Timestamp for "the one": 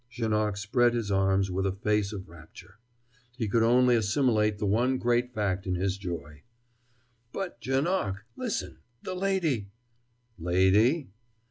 4.57-4.97